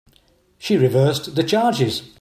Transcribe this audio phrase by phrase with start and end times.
[0.57, 2.01] She reversed the charges.